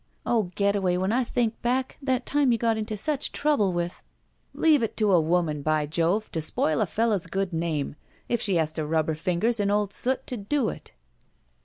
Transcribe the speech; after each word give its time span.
Oh, 0.25 0.49
Getaway, 0.55 0.97
when 0.97 1.11
I 1.11 1.23
think 1.23 1.61
back, 1.61 1.99
that 2.01 2.25
time 2.25 2.51
you 2.51 2.57
got 2.57 2.75
into 2.75 2.97
such 2.97 3.31
trouble 3.31 3.71
with 3.71 4.01
—""Leave 4.55 4.81
it 4.81 4.97
to 4.97 5.11
a 5.11 5.21
woman, 5.21 5.61
by 5.61 5.85
Jove! 5.85 6.31
to 6.31 6.41
spoil 6.41 6.81
a 6.81 6.87
fellow's 6.87 7.27
good 7.27 7.53
name, 7.53 7.95
if 8.27 8.41
she 8.41 8.55
has 8.55 8.73
to 8.73 8.85
rub 8.87 9.05
her 9.09 9.13
fingers 9.13 9.59
in 9.59 9.69
old 9.69 9.93
soot 9.93 10.25
to 10.25 10.37
do 10.37 10.69
it." 10.69 10.93